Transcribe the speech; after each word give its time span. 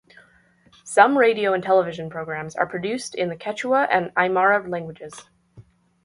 Some 0.83 1.15
radio 1.15 1.53
and 1.53 1.61
television 1.61 2.09
programs 2.09 2.55
are 2.55 2.65
produced 2.65 3.13
in 3.13 3.29
the 3.29 3.35
Quechua 3.35 3.87
and 3.91 4.11
Aymara 4.15 4.67
languages. 4.67 5.29